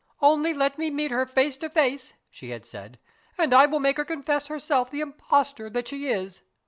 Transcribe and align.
"Only 0.19 0.51
let 0.55 0.79
me 0.79 0.89
meet 0.89 1.11
her 1.11 1.27
face 1.27 1.55
to 1.57 1.69
face" 1.69 2.15
(she 2.31 2.49
had 2.49 2.65
said), 2.65 2.97
"and 3.37 3.53
I 3.53 3.67
will 3.67 3.79
make 3.79 3.97
her 3.97 4.03
confess 4.03 4.47
herself 4.47 4.89
the 4.89 4.99
impostor 5.01 5.69
that 5.69 5.89
she 5.89 6.07
is!" 6.09 6.41